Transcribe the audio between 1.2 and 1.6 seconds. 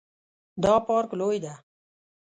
ده